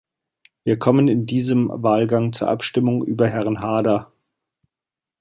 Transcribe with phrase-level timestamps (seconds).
[0.63, 4.11] Wir kommen in diesem Wahlgang zur Abstimmung über Herrn Haarder.